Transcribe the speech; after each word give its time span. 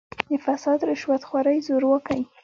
د 0.29 0.31
«فساد، 0.45 0.79
رشوت 0.89 1.21
خورۍ، 1.29 1.57
زورواکۍ 1.67 2.21